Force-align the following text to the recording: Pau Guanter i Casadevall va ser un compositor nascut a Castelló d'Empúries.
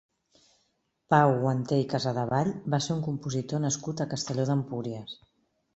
Pau 1.13 1.33
Guanter 1.43 1.79
i 1.83 1.87
Casadevall 1.93 2.51
va 2.75 2.81
ser 2.87 2.93
un 2.99 3.07
compositor 3.11 3.65
nascut 3.69 4.01
a 4.07 4.13
Castelló 4.17 4.49
d'Empúries. 4.51 5.21